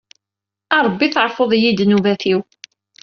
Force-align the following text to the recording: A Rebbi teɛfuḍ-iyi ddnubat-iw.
A 0.75 0.77
Rebbi 0.85 1.07
teɛfuḍ-iyi 1.13 1.71
ddnubat-iw. 1.73 2.41